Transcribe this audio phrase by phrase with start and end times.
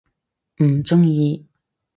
[0.57, 1.45] 嗯，中意！